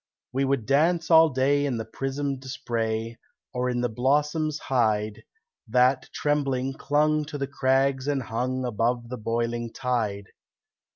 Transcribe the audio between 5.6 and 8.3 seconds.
That, trembling, clung to the crags and